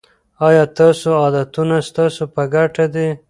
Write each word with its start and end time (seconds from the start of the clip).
آیا 0.47 0.63
ستاسو 0.73 1.09
عادتونه 1.21 1.77
ستاسو 1.89 2.23
په 2.33 2.41
ګټه 2.53 2.85
دي. 2.93 3.07